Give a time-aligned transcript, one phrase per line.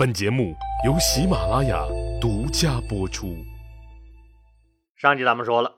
[0.00, 1.84] 本节目由喜马拉雅
[2.18, 3.36] 独家播出。
[4.96, 5.76] 上集咱们说了，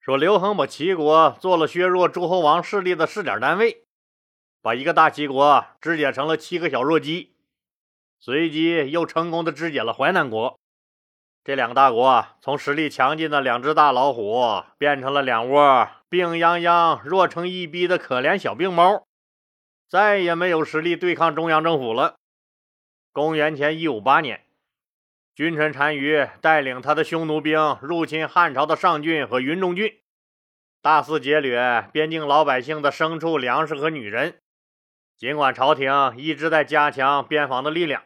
[0.00, 3.84] 说刘恒把齐国做了削弱诸侯王势力的试点单位，
[4.60, 7.36] 把一个大齐国肢解成了七个小弱鸡，
[8.18, 10.58] 随即又成功的肢解了淮南国。
[11.44, 19.04] 这两个大国从实力强劲的两只大老虎，变成了两窝病殃殃、弱成一逼的可怜小病猫，
[19.88, 22.16] 再也没有实力对抗中央政府了。
[23.12, 24.44] 公元前一五八年，
[25.34, 29.98] 君臣单于带领他的匈奴兵入侵汉朝的上郡和云中郡，
[30.80, 34.38] 大肆劫掠边境老百姓的牲畜、粮食和女人。
[35.16, 38.04] 尽管朝廷一直在加强边防的力量。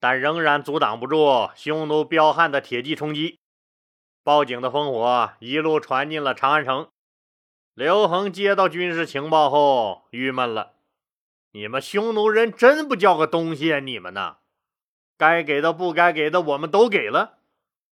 [0.00, 3.38] 但仍然阻挡不住匈奴彪悍的铁骑冲击，
[4.22, 6.88] 报警的烽火一路传进了长安城。
[7.72, 10.73] 刘恒接到军事情报后，郁闷了：
[11.54, 13.78] 你们匈奴人真不叫个东西啊！
[13.78, 14.38] 你们呢？
[15.16, 17.38] 该给的、不该给的，我们都给了。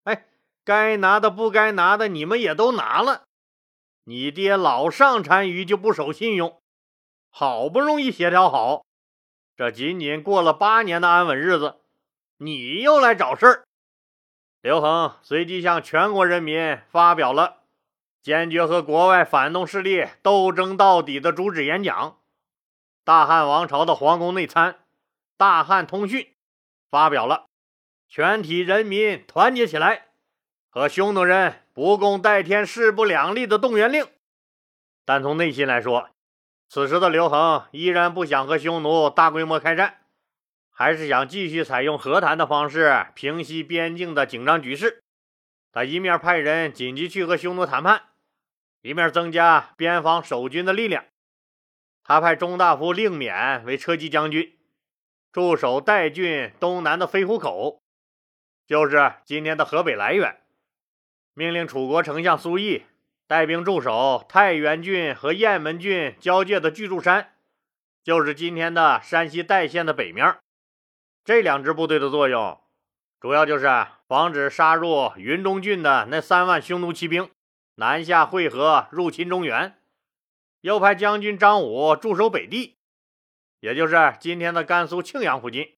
[0.03, 0.27] 哎，
[0.65, 3.23] 该拿的、不该拿的，你们也都拿了。
[4.07, 6.61] 你爹老上单于就不守信用，
[7.31, 8.85] 好不容易协调好，
[9.57, 11.77] 这仅仅过了八年的安稳日子。
[12.39, 13.65] 你又来找事儿！
[14.63, 17.59] 刘恒随即向全国人民发表了
[18.21, 22.19] 坚决和国外反动势力斗争到底的主旨演讲。
[23.05, 24.73] 大汉王朝的皇宫内参
[25.37, 26.23] 《大汉通讯》
[26.89, 27.45] 发表了
[28.09, 30.07] 全体人民团结起来，
[30.71, 34.07] 和匈奴人不共戴天、势不两立的动员令。
[35.05, 36.09] 但从内心来说，
[36.71, 39.99] 此时的刘恒依然不想和匈奴大规模开战。
[40.71, 45.05] 还是想继续采用和谈的方式平息边境的紧张局势。
[45.71, 48.05] 他一面派人紧急去和匈奴谈判，
[48.81, 51.05] 一面增加边防守军的力量。
[52.07, 54.59] 他派中大夫令勉为车骑将军，
[55.33, 57.81] 驻守代郡东南的飞虎口，
[58.67, 60.41] 就是今天的河北涞源。
[61.33, 62.83] 命令楚国丞相苏毅
[63.27, 67.33] 带兵驻守太原郡和雁门郡交界的巨柱山，
[68.03, 70.37] 就是今天的山西代县的北面。
[71.25, 72.61] 这两支部队的作用，
[73.19, 77.31] 主要就是防止杀入云中郡的那三万匈奴骑兵
[77.77, 79.79] 南下会合入侵中原。
[80.65, 82.79] 又派将军张武驻守北地，
[83.61, 85.77] 也就是今天的甘肃庆阳附近，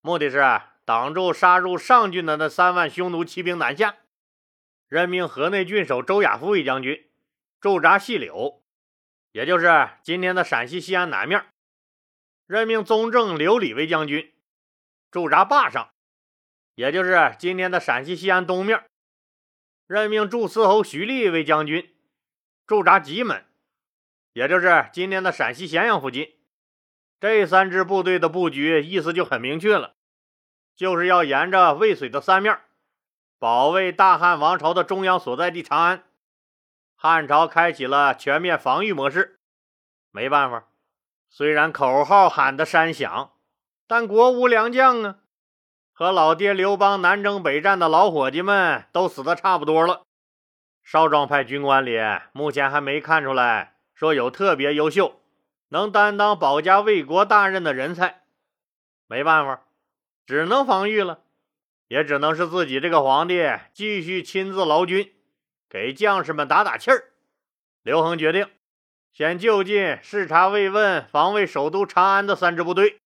[0.00, 0.42] 目的是
[0.84, 3.98] 挡住杀入上郡的那三万匈奴骑兵南下。
[4.88, 7.08] 任命河内郡守周亚夫为将军，
[7.60, 8.64] 驻扎细柳，
[9.30, 11.46] 也就是今天的陕西西安南面。
[12.48, 14.34] 任命宗正、刘礼为将军。
[15.12, 15.92] 驻扎坝上，
[16.74, 18.84] 也就是今天的陕西西安东面。
[19.86, 21.94] 任命祝司侯徐立为将军，
[22.66, 23.44] 驻扎吉门，
[24.32, 26.28] 也就是今天的陕西咸阳附近。
[27.18, 29.94] 这三支部队的布局意思就很明确了，
[30.74, 32.58] 就是要沿着渭水的三面，
[33.38, 36.04] 保卫大汉王朝的中央所在地长安。
[36.96, 39.38] 汉朝开启了全面防御模式。
[40.10, 40.64] 没办法，
[41.28, 43.32] 虽然口号喊得山响。
[43.86, 45.16] 但国无良将啊，
[45.92, 50.02] 和老爹刘邦南征北战的老伙计们都死的差不多了。
[50.84, 51.98] 少壮派军官里，
[52.32, 55.20] 目前还没看出来说有特别优秀、
[55.68, 58.22] 能担当保家卫国大任的人才。
[59.06, 59.66] 没办法，
[60.24, 61.18] 只能防御了，
[61.88, 65.12] 也只能是自己这个皇帝继续亲自劳军，
[65.68, 67.10] 给将士们打打气儿。
[67.82, 68.48] 刘恒决定
[69.12, 73.00] 先就近视察慰问防卫首都长安的三支部队。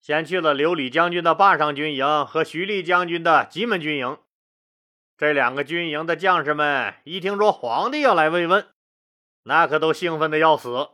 [0.00, 4.16] 先去了刘礼将军的坝上军营和徐立将军的吉门军营。
[5.18, 8.68] 这两个军营的将士们一听说皇帝要来慰问，
[9.44, 10.90] 那可都兴奋的要死。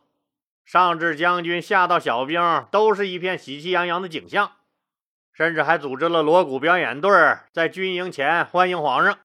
[0.65, 4.53] 上至将军，下到小兵，都是一片喜气洋洋的景象。
[5.33, 7.11] 甚至还组织了锣鼓表演队
[7.53, 9.19] 在军营前欢迎皇上。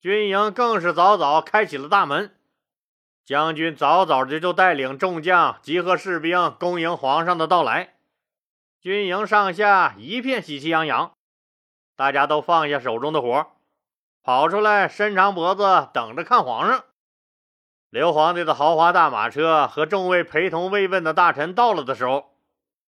[0.00, 2.32] 军营更是早早开启了大门。
[3.24, 7.94] 将军早早的就带领众将集合士兵，恭迎皇上的到来。
[8.80, 11.10] 军营上下一片喜气洋洋，
[11.96, 13.50] 大家都放下手中的活，
[14.22, 16.84] 跑出来伸长脖子等着看皇上。
[17.90, 22.34] 刘皇帝的豪华大马车和众位陪同慰问的大臣到了的时候，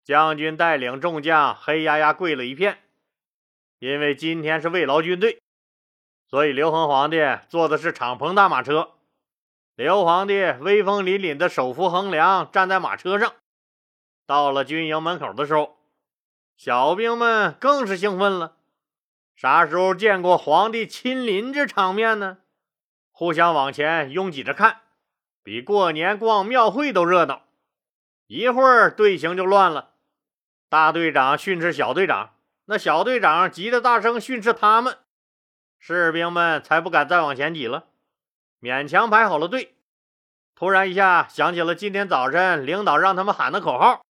[0.04, 2.78] 将军带领众将黑压压跪了一片。
[3.78, 5.42] 因为今天是慰劳军队，
[6.28, 7.18] 所以刘恒皇帝
[7.48, 8.92] 坐的是敞篷大马车。
[9.74, 13.34] 刘皇帝威风凛凛的手扶横梁站在马车上。
[14.24, 15.76] 到了军营门口的时候，
[16.56, 18.56] 小兵们更是兴奋了。
[19.34, 22.38] 啥时候见过皇帝亲临这场面呢？
[23.18, 24.82] 互相往前拥挤着看，
[25.42, 27.44] 比过年逛庙会都热闹。
[28.26, 29.92] 一会儿队形就乱了，
[30.68, 32.34] 大队长训斥小队长
[32.68, 34.98] ：“那小队长急得大声训斥他们，
[35.78, 37.86] 士兵们才不敢再往前挤了，
[38.60, 39.76] 勉强排好了队。
[40.54, 44.04] 突然一下想起了今天早晨领导让他们喊的口号，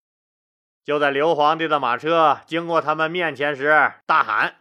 [0.83, 4.57] 就在刘皇帝的马车经过他们面前时，大喊：“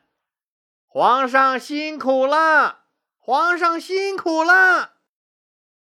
[0.86, 2.85] 皇上辛苦了！
[3.26, 4.98] 皇上辛苦了！”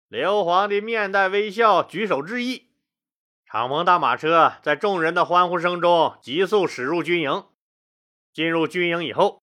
[0.07, 2.69] 刘皇帝面带微笑，举手致意。
[3.45, 7.43] 敞篷大马车在众人的欢呼声中急速驶入军营。
[8.31, 9.41] 进入军营以后，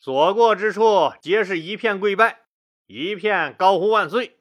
[0.00, 2.40] 所过之处皆是一片跪拜，
[2.86, 4.40] 一片高呼万岁。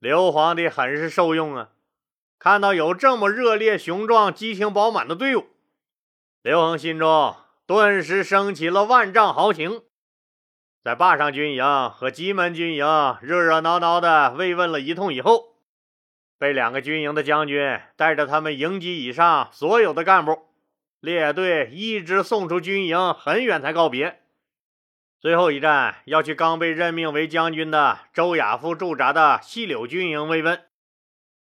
[0.00, 1.70] 刘皇帝很是受用啊！
[2.36, 5.46] 看到有这么热烈、雄壮、激情饱满的队伍，
[6.42, 9.84] 刘恒心中顿时升起了万丈豪情。
[10.84, 12.84] 在坝上军营和吉门军营
[13.20, 15.54] 热热闹闹的慰问了一通以后，
[16.40, 20.48] 被两个军营的将军带着他们营级以上所有的干部
[20.98, 24.22] 列队，一直送出军营很远才告别。
[25.20, 30.64] 最后一站要去刚被任命为将军的周亚夫驻扎的细柳军营慰问。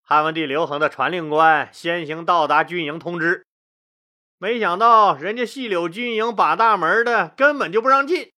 [0.03, 3.47] 汉文帝刘恒的传令官先行到达军营通知，
[4.37, 8.32] 没想到人家细柳军营把大门的根本就不让进。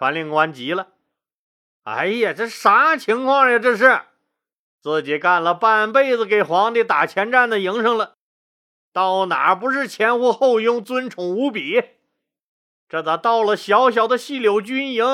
[0.00, 0.94] 传令官急了
[1.84, 3.58] ：“哎呀，这啥情况呀？
[3.58, 4.00] 这是
[4.80, 8.14] 自己干了半辈子给皇帝打前站的营生了，
[8.94, 11.82] 到哪不是前呼后拥、尊宠无比？
[12.88, 15.04] 这咋到了小小的细柳军营？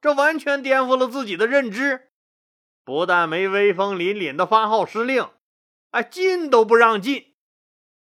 [0.00, 2.10] 这完全颠覆了自己的认知。
[2.84, 5.28] 不但没威风凛凛的发号施令，
[5.90, 7.34] 哎，进都不让进。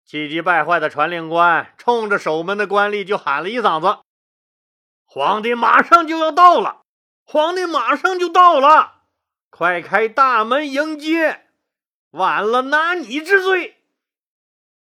[0.06, 4.03] 气急败坏的传令官冲着守门的官吏就喊了一嗓子。”
[5.15, 6.83] 皇帝马上就要到了，
[7.25, 9.03] 皇帝马上就到了，
[9.49, 11.47] 快开大门迎接，
[12.11, 13.77] 晚了拿你治罪。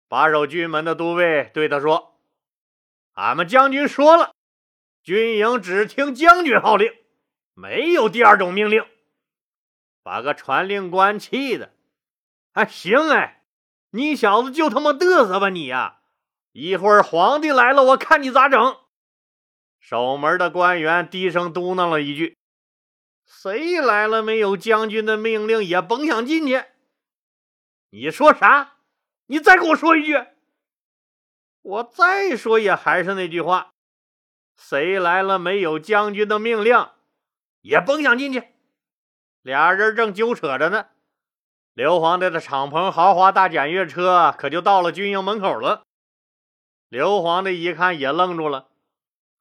[0.07, 2.17] 把守军门的都尉对他说
[3.13, 4.31] ：“俺们将军说了，
[5.03, 6.91] 军营只听将军号令，
[7.53, 8.83] 没有第二种命令。”
[10.01, 11.73] 把个传令官气的，
[12.53, 13.43] 哎，行哎，
[13.91, 15.99] 你小子就他妈嘚瑟吧你呀！
[16.53, 18.77] 一会儿皇帝来了，我看你咋整。
[19.83, 22.37] 守门的官员低声嘟囔了一句
[23.27, 26.63] ：“谁来了没有将军的命令，也甭想进去。”
[27.91, 28.77] 你说啥？
[29.25, 30.13] 你再给我说一句。
[31.61, 33.73] 我再说也还是那句话：
[34.55, 36.87] 谁来了没有将军的命令，
[37.59, 38.53] 也甭想进去。
[39.41, 40.85] 俩人正纠扯着呢，
[41.73, 45.83] 刘皇帝的敞篷豪华大检阅车可就到了军营门口了。
[46.87, 48.69] 刘皇帝一看，也愣住了。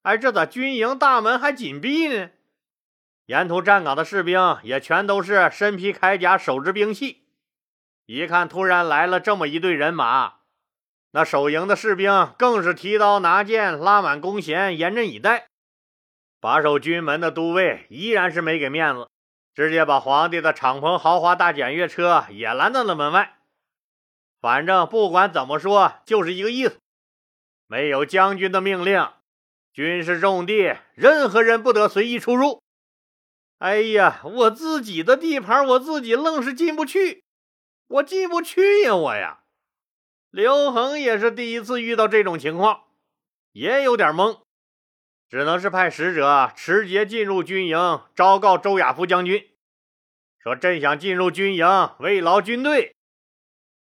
[0.03, 2.31] 哎，这咋军营大门还紧闭呢？
[3.27, 7.25] 沿途站岗的士兵也全都是身披铠甲，手执兵器。
[8.07, 10.39] 一看突然来了这么一队人马，
[11.13, 15.47] 那守营的士兵更是提刀拿剑，拉满弓弦，严阵以待。
[16.41, 19.09] 把守军门的都尉依然是没给面子，
[19.55, 23.39] 直接把皇帝的敞篷豪华大检阅车也拦在了门外。
[24.41, 26.81] 反正不管怎么说，就是一个意思：
[27.69, 29.09] 没有将军的命令。
[29.73, 32.63] 军事重地，任何人不得随意出入。
[33.59, 37.25] 哎呀，我自己的地盘，我自己愣是进不去，
[37.87, 39.45] 我进不去呀，我呀！
[40.31, 42.83] 刘恒也是第一次遇到这种情况，
[43.53, 44.43] 也有点懵，
[45.29, 49.51] 只能是派使者持节进入军营，昭告周亚夫将军，
[50.39, 51.67] 说朕想进入军营，
[52.01, 52.95] 慰劳军队。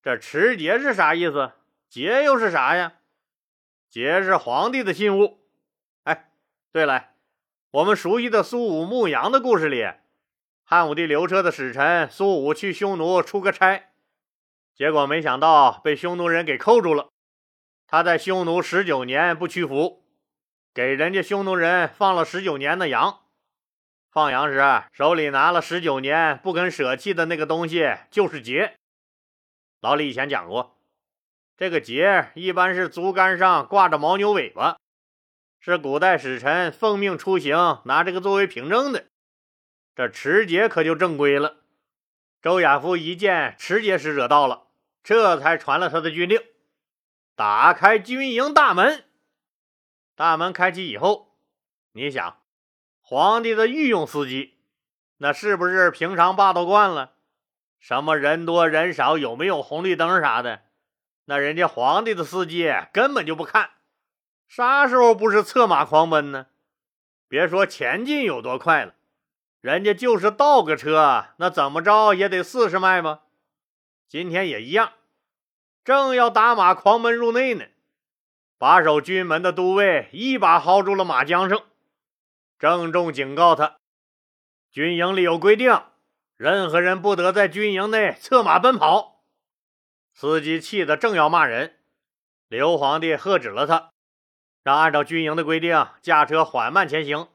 [0.01, 1.51] 这持节是啥意思？
[1.89, 2.93] 节又是啥呀？
[3.89, 5.42] 节是皇帝的信物。
[6.73, 7.09] 对了，
[7.69, 9.85] 我们熟悉的苏武牧羊的故事里，
[10.63, 13.91] 汉武帝刘彻的使臣苏武去匈奴出个差，
[14.73, 17.09] 结果没想到被匈奴人给扣住了。
[17.85, 20.03] 他在匈奴十九年不屈服，
[20.73, 23.19] 给人家匈奴人放了十九年的羊。
[24.09, 28.77] 放羊时手里拿了十九年不肯舍弃的那个东西，就是节。
[29.79, 30.75] 老李以前讲过，
[31.55, 34.77] 这个节一般是竹竿上挂着牦牛尾巴。
[35.65, 39.05] 是古代使臣奉命出行，拿这个作为凭证的。
[39.95, 41.55] 这持节可就正规了。
[42.41, 44.63] 周亚夫一见持节使者到了，
[45.05, 46.41] 这才传了他的军令，
[47.37, 49.05] 打开军营大门。
[50.17, 51.37] 大门开启以后，
[51.93, 52.41] 你想，
[52.99, 54.57] 皇帝的御用司机，
[55.19, 57.13] 那是不是平常霸道惯了？
[57.79, 60.63] 什么人多人少，有没有红绿灯啥的？
[61.23, 63.69] 那人家皇帝的司机根本就不看。
[64.47, 66.47] 啥时候不是策马狂奔呢？
[67.27, 68.93] 别说前进有多快了，
[69.59, 73.21] 人家就是倒个车，那怎么着也得四十迈吧？
[74.07, 74.93] 今天也一样，
[75.83, 77.65] 正要打马狂奔入内呢，
[78.59, 81.63] 把守军门的都尉一把薅住了马缰绳，
[82.59, 83.77] 郑重警告他：
[84.69, 85.81] 军营里有规定，
[86.37, 89.23] 任何人不得在军营内策马奔跑。
[90.13, 91.79] 司机气得正要骂人，
[92.47, 93.92] 刘皇帝喝止了他，
[94.63, 97.27] 让按照军营的规定驾车缓慢前行。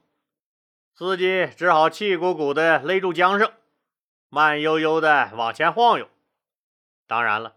[0.95, 3.51] 司机只好气鼓鼓地勒住缰绳，
[4.29, 6.09] 慢悠悠地往前晃悠。
[7.07, 7.55] 当然了，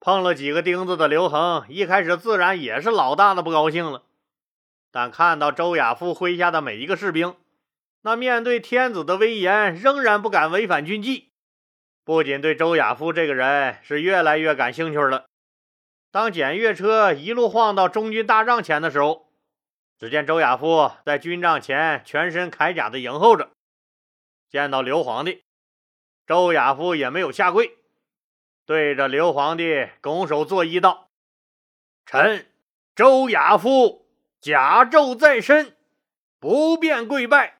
[0.00, 4.02] 碰了几个钉子的刘恒一开始自然也是老大的不高兴了。
[4.90, 7.36] 但看到周亚夫麾下的每一个士兵，
[8.02, 11.30] 那面对天子的威严，仍然不敢违反军纪，
[12.04, 15.26] 不仅对周亚夫这个人是越来越感兴趣了。
[16.14, 19.26] 当检阅车一路晃到中军大帐前的时候，
[19.98, 23.50] 只见周亚夫在军帐前全身铠甲的迎候着。
[24.48, 25.42] 见到刘皇帝，
[26.24, 27.76] 周亚夫也没有下跪，
[28.64, 31.08] 对着刘皇帝拱手作揖道
[32.06, 32.46] ：“臣
[32.94, 34.06] 周亚夫
[34.40, 35.76] 甲胄在身，
[36.38, 37.58] 不便跪拜，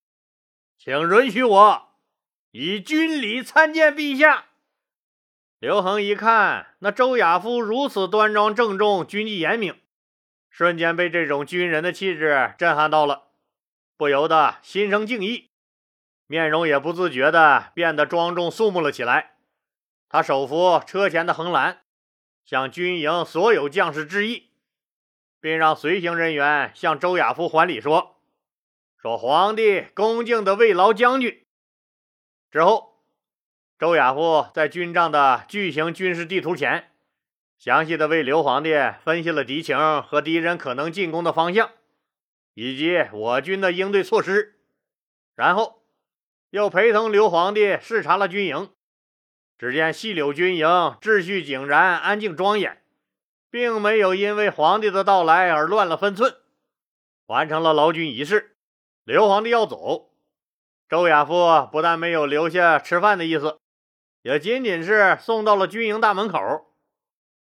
[0.78, 1.88] 请允许我
[2.52, 4.44] 以军礼参见陛下。”
[5.64, 9.80] 刘恒一看那周亚夫如此端庄郑重、军纪严明。
[10.50, 13.28] 瞬间被这种军人的气质震撼到了，
[13.97, 15.49] 不由得心生敬意，
[16.26, 19.37] 面容也不自觉地变得庄重肃穆了起来。
[20.11, 21.80] 他手扶车前的横栏，
[22.44, 24.50] 向军营所有将士致意，
[25.40, 28.18] 并让随行人员向周亚夫还礼说
[29.00, 31.47] ：“说皇帝恭敬的慰劳将军。”
[32.52, 32.93] 之后，
[33.85, 36.91] 周亚夫在军帐的巨型军事地图前。
[37.59, 38.75] 详细的为刘皇帝
[39.05, 41.71] 分析了敌情和敌人可能进攻的方向，
[42.55, 44.59] 以及我军的应对措施，
[45.35, 45.83] 然后
[46.49, 48.71] 又陪同刘皇帝视察了军营。
[49.59, 50.67] 只见细柳军营
[51.03, 52.83] 秩序井然、安静庄严，
[53.50, 56.35] 并没有因为皇帝的到来而乱了分寸。
[57.26, 58.57] 完成了劳军仪式，
[59.05, 60.09] 刘皇帝要走，
[60.88, 63.59] 周亚夫不但没有留下吃饭的意思，
[64.25, 66.38] 也仅仅是送到了军营大门口。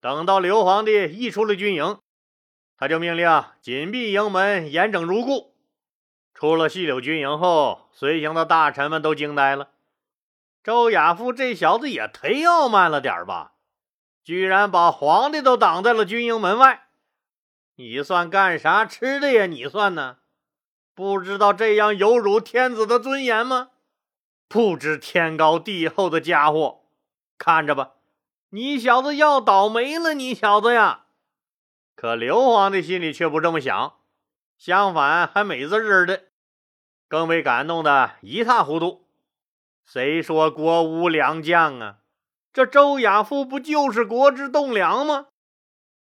[0.01, 1.99] 等到刘皇帝一出了军营，
[2.77, 5.53] 他就命令紧闭营门，严整如故。
[6.33, 9.71] 出了细柳军营后，随行的大臣们都惊呆了。
[10.63, 13.55] 周亚夫这小子也忒傲慢了点吧？
[14.23, 16.87] 居然把皇帝都挡在了军营门外！
[17.75, 19.47] 你算干啥吃的呀？
[19.47, 20.19] 你算呢？
[20.95, 23.71] 不知道这样有辱天子的尊严吗？
[24.53, 26.81] 不知天高地厚的家伙，
[27.39, 27.93] 看着吧。
[28.49, 31.05] 你小子要倒霉了，你小子呀！
[31.95, 34.01] 可刘皇帝心里却不这么想，
[34.59, 36.25] 相反还美滋滋的，
[37.07, 39.07] 更被感动的一塌糊涂。
[39.87, 41.99] 谁说国无良将啊？
[42.53, 45.29] 这周亚夫不就是国之栋梁吗？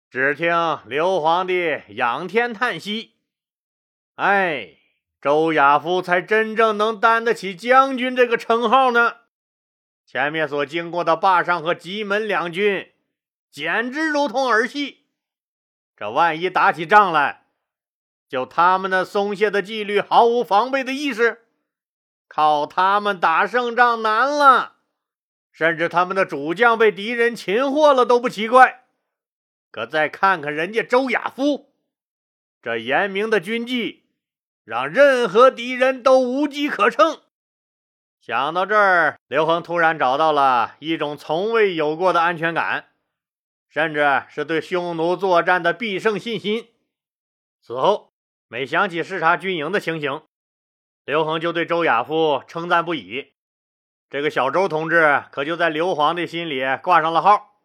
[0.09, 0.51] 只听
[0.85, 3.15] 刘皇帝仰天叹息
[4.15, 4.75] ：“哎，
[5.25, 9.21] 周亚夫才真正能担得起将军这个称号呢。”
[10.05, 12.91] 前面所经过的坝上和棘门两军，
[13.49, 15.07] 简直如同儿戏。
[15.97, 17.47] 这万一打起仗来，
[18.29, 21.47] 就他们那松懈的纪律、毫无防备的意识，
[22.27, 24.73] 靠他们打胜仗难了。
[25.51, 28.85] 甚至他们的主将被敌人擒获了都不奇怪。
[29.71, 31.73] 可再看看人家周亚夫，
[32.61, 34.04] 这严明的军纪，
[34.65, 37.21] 让任何敌人都无机可乘。
[38.19, 42.87] 想到这儿，刘恒突然找到了一种从未有过的安全感，
[43.69, 46.69] 甚至是对匈奴作战的必胜信心。
[47.61, 48.11] 此后，
[48.47, 50.23] 每想起视察军营的情形，
[51.05, 53.33] 刘恒就对周亚夫称赞不已。
[54.09, 57.61] 这个小周同志可就在刘皇帝心里挂上了号。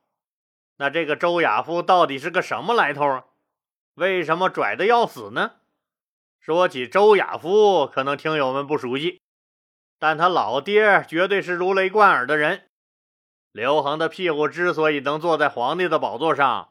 [0.77, 3.25] 那这个周亚夫到底是个什么来头啊？
[3.95, 5.60] 为什么拽的要死呢？
[6.51, 9.21] 说起周亚夫，可能听友们不熟悉。
[10.01, 12.65] 但他老爹绝对是如雷贯耳的人。
[13.53, 16.71] 刘恒的屁股之所以能坐在皇帝的宝座上，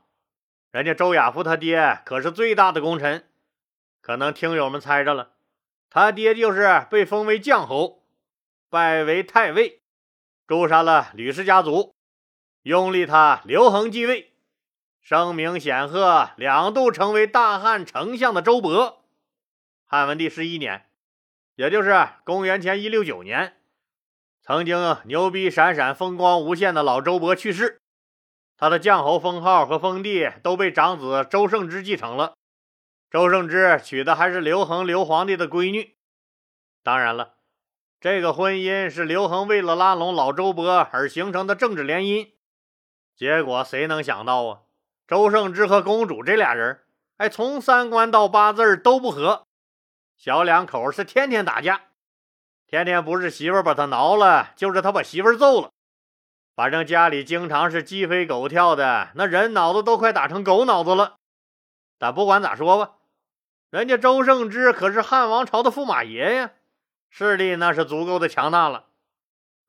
[0.73, 3.29] 人家周亚夫他爹可是最大的功臣。
[4.01, 5.29] 可能听友们猜着了，
[5.89, 8.03] 他爹就是被封为将侯，
[8.69, 9.79] 拜为太尉，
[10.45, 11.95] 诛杀了吕氏家族，
[12.63, 14.33] 拥立他刘恒继位，
[15.01, 18.98] 声名显赫，两度成为大汉丞相的周勃。
[19.91, 20.85] 汉文帝十一年。
[21.55, 23.57] 也就是公元前一六九年，
[24.43, 27.81] 曾经牛逼闪闪、风光无限的老周勃去世，
[28.55, 32.35] 他的将侯封号和封地都被长子周胜之继承了。
[33.09, 35.95] 周胜之娶的还是刘恒刘皇帝的闺女。
[36.83, 37.33] 当然了，
[37.99, 42.29] 这个婚姻是刘恒为了拉拢老周勃而形成的政治联姻。
[43.15, 44.59] 结果谁能想到啊？
[45.07, 46.81] 周胜之和公主这俩人
[47.17, 49.47] 哎，从三观到八字都不合，
[50.19, 51.83] 小两口是天天打架，
[52.67, 55.71] 天天不是媳妇把他挠了，就是他把媳妇揍了，
[56.53, 61.15] 反正家里经常是鸡飞狗跳的，那人脑子都快打成狗脑子了。
[61.97, 62.95] 但不管咋说吧，
[63.69, 66.51] 人家周胜之可是汉王朝的驸马爷呀，
[67.09, 68.87] 势力那是足够的强大了。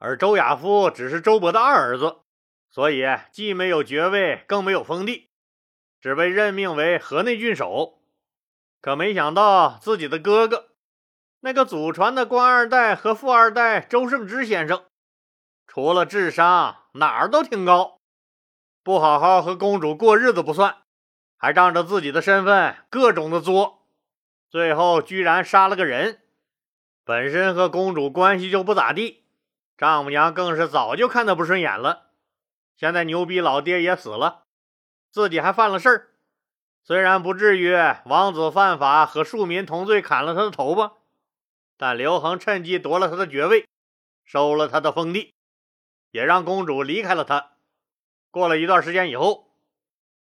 [0.01, 2.23] 而周亚夫只是周勃的二儿子，
[2.73, 5.31] 所以既没有爵位，更没有封地。
[6.01, 8.00] 只被任命为河内郡守，
[8.81, 10.71] 可没想到自己的哥哥，
[11.41, 14.85] 那个祖传的官二代和富二代周胜之先生，
[15.67, 17.99] 除了智商哪儿都挺高，
[18.83, 20.79] 不好好和公主过日子不算，
[21.37, 23.87] 还仗着自己的身份各种的作，
[24.49, 26.23] 最后居然杀了个人。
[27.05, 29.25] 本身和公主关系就不咋地，
[29.77, 32.11] 丈母娘更是早就看他不顺眼了。
[32.77, 34.45] 现在牛逼老爹也死了。
[35.11, 36.10] 自己还犯了事儿，
[36.91, 37.73] 虽然不至于
[38.05, 40.95] 王子犯法和庶民同罪砍了他的头吧，
[41.77, 43.69] 但刘恒趁机夺了他的爵位，
[44.25, 45.33] 收了他的封地，
[46.11, 47.53] 也让公主离开了他。
[48.33, 49.53] 过了一段时间以后，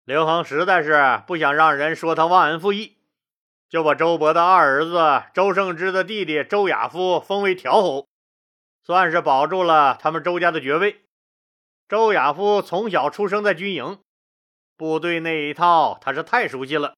[0.04, 2.98] 刘恒实在是不想让人说他忘恩负义，
[3.68, 8.06] 就把周勃的二儿子周胜之的弟弟周亚夫封为条侯，
[8.84, 11.04] 算是保住了他们周家的爵位。
[11.88, 13.98] 周亚夫从小出生在军营。
[14.80, 16.94] 部队那一套他是太熟悉了。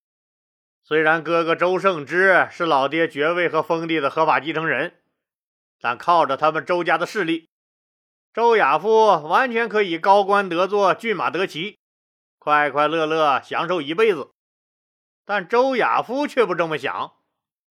[0.85, 5.01] 虽然哥哥周胜之是老爹爵位和封地的合法继承人，
[5.81, 7.49] 但靠着他们周家的势力，
[8.33, 11.81] 周亚夫完全可以高官得坐、骏马得骑，
[12.39, 14.31] 快快乐乐享受一辈子。
[15.25, 17.15] 但周亚夫却不这么想，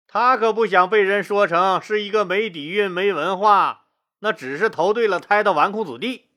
[0.08, 3.86] 他可不想被人说成是一个没底蕴、没文化，
[4.20, 6.30] 那只是投对了胎的纨绔子弟。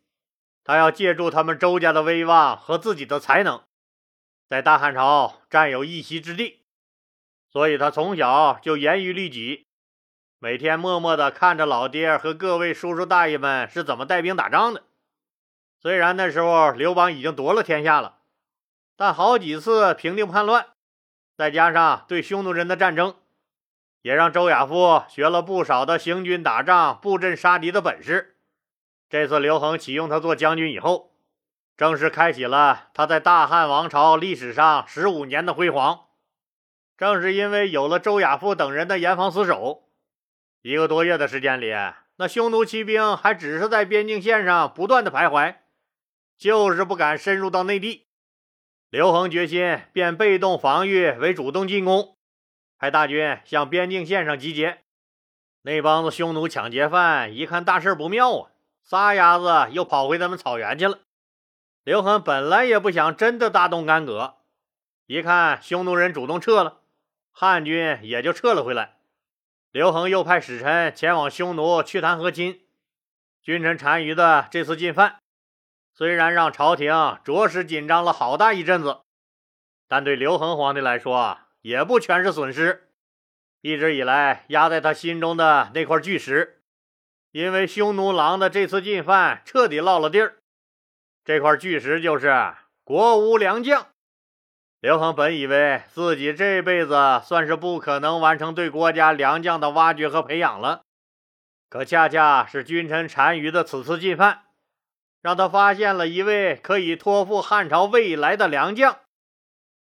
[0.64, 3.62] 他要借助他们周家的威望和自己的才能，
[4.48, 6.62] 在大汉朝占有一席之地，
[7.50, 9.66] 所以他从小就严于律己，
[10.38, 14.84] 每天默默地看着老爹和各位叔叔大爷们是怎么带兵打仗的。
[15.78, 18.20] 虽然那时候刘邦已经夺了天下了，
[18.96, 20.68] 但好几次平定叛乱，
[21.36, 23.16] 再加上对匈奴人的战争，
[24.00, 28.33] 也让周亚夫学了不少的行军打仗、布阵杀敌的本事。
[29.08, 31.12] 这次刘恒启用他做将军以后，
[31.76, 36.06] 正式开启了他在大汉王朝历史上十五年的辉煌。
[36.96, 39.88] 正是因为有了周亚夫等人的严防死守，
[40.62, 41.72] 一个多月的时间里，
[42.16, 45.56] 那匈奴骑兵还只是在边境线上不断的徘徊，
[46.38, 48.06] 就是不敢深入到内地。
[48.90, 52.16] 刘恒决心变被动防御为主动进攻，
[52.78, 54.84] 派大军向边境线上集结。
[55.62, 58.50] 那帮子匈奴抢劫犯一看大事不妙啊！
[58.84, 60.98] 撒丫子又跑回咱们草原去了。
[61.84, 64.36] 刘恒本来也不想真的大动干戈，
[65.06, 66.82] 一看匈奴人主动撤了，
[67.32, 68.98] 汉军也就撤了回来。
[69.70, 72.60] 刘恒又派使臣前往匈奴去谈和亲。
[73.42, 75.16] 君臣单于的这次进犯，
[75.94, 79.00] 虽然让朝廷着实紧张了好大一阵子，
[79.88, 82.90] 但对刘恒皇帝来说也不全是损失。
[83.62, 86.53] 一直以来压在他心中的那块巨石。
[87.34, 90.36] 因为匈奴狼的这次进犯彻底落了地儿，
[91.24, 93.88] 这块巨石就是国无良将。
[94.78, 100.82] 刘恒本以为自己这辈子算是不可能完成对国家良将的挖掘和培养了，
[101.68, 104.44] 可恰恰是君臣单于的此次进犯，
[105.20, 109.00] 让他发现了一位可以托付汉朝未来的良将。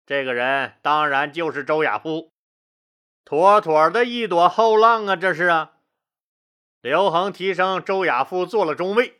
[0.08, 2.32] 这个人当然就是周亚夫，
[3.24, 5.16] 妥妥的一朵后浪啊！
[5.16, 5.74] 这是啊。
[6.88, 9.16] 刘恒提升周亚夫做了中尉，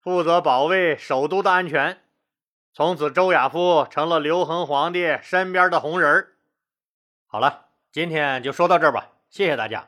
[0.00, 2.00] 负责保卫首都的安全。
[2.74, 6.30] 从此，周亚夫成了刘恒皇帝身边的红人
[7.28, 9.86] 好了，今天就说到这儿吧，谢谢大家。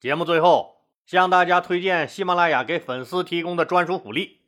[0.00, 4.40] 节目最后向大家推荐喜马拉雅给粉丝提供的专属福利：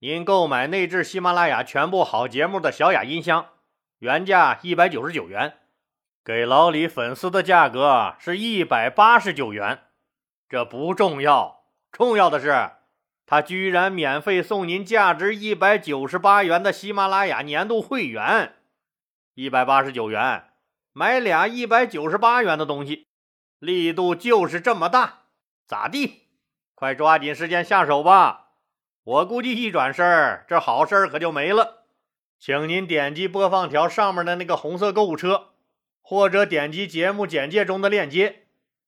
[0.00, 3.46] 您购买内置喜马拉雅全部好节目的小雅音箱，
[4.00, 5.56] 原价一百九十九元，
[6.22, 9.84] 给老李粉丝的价格是一百八十九元。
[10.48, 12.70] 这不重要，重要的是，
[13.26, 18.54] 他居然免费送您价值一百九十八元的喜马拉雅年度会员，
[19.34, 20.44] 一百八十九元
[20.92, 23.08] 买俩一百九十八元的东西，
[23.58, 25.22] 力度就是这么大，
[25.66, 26.28] 咋地？
[26.76, 28.50] 快抓紧时间下手吧！
[29.02, 31.86] 我估计一转身，这好事可就没了。
[32.38, 35.54] 请您点击播放条上面的那个红色购物车，
[36.02, 38.45] 或者点击节目简介中的链接。